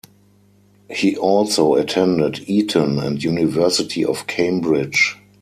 [0.89, 5.15] He also attended Eton and University of Cambridge.